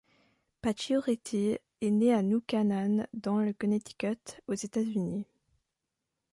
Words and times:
Pacioretty 0.63 1.59
est 1.81 1.91
né 1.91 2.11
à 2.11 2.23
New 2.23 2.41
Canaan 2.41 3.05
dans 3.13 3.37
le 3.37 3.53
Connecticut 3.53 4.17
aux 4.47 4.55
États-Unis. 4.55 5.27